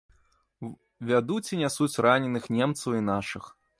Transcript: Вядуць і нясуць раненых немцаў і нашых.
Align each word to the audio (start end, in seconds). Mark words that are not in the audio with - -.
Вядуць 1.11 1.45
і 1.53 1.59
нясуць 1.63 2.01
раненых 2.07 2.49
немцаў 2.59 2.91
і 3.03 3.05
нашых. 3.11 3.45